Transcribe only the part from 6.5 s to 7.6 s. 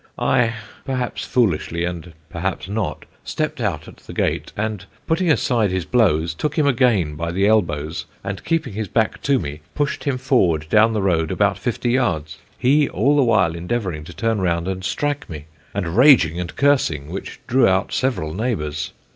him again by the